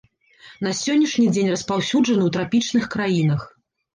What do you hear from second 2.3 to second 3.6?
трапічных краінах.